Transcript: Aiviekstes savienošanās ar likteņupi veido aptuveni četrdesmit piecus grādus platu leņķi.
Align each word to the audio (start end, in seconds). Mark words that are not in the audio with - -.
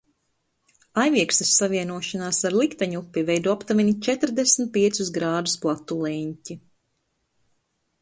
Aiviekstes 1.01 1.51
savienošanās 1.59 2.39
ar 2.49 2.57
likteņupi 2.61 3.25
veido 3.29 3.55
aptuveni 3.59 3.95
četrdesmit 4.09 4.75
piecus 4.81 5.15
grādus 5.19 5.59
platu 5.67 6.03
leņķi. 6.09 6.63